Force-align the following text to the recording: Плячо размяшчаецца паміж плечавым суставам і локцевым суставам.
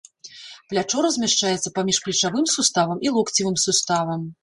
Плячо 0.71 1.03
размяшчаецца 1.07 1.73
паміж 1.77 2.01
плечавым 2.07 2.51
суставам 2.57 2.97
і 3.09 3.15
локцевым 3.19 3.65
суставам. 3.69 4.31